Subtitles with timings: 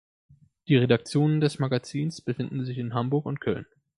[0.67, 3.67] Die Redaktionen des Magazins befinden sich in Hamburg und Köln.